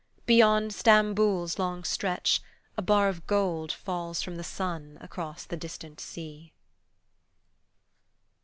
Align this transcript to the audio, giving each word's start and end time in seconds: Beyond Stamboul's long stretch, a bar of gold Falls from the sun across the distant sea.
Beyond 0.25 0.73
Stamboul's 0.73 1.59
long 1.59 1.83
stretch, 1.83 2.41
a 2.75 2.81
bar 2.81 3.07
of 3.07 3.27
gold 3.27 3.71
Falls 3.71 4.23
from 4.23 4.35
the 4.35 4.43
sun 4.43 4.97
across 4.99 5.45
the 5.45 5.55
distant 5.55 5.99
sea. 5.99 6.53